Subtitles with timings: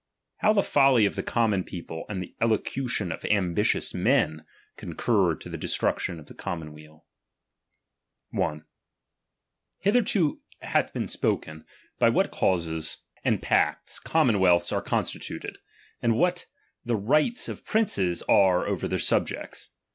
[0.37, 5.47] How the folly of the common people, and the elocution of ambitious men, concur to
[5.47, 7.05] the destruction of a common weal,
[8.33, 8.63] ^*
[9.77, 11.65] Hitherto hath been spoken,
[11.99, 15.59] by what causes, and pacts commonweals are constituted,
[16.01, 16.47] and what
[16.83, 19.69] the rights of princes are over their subjects.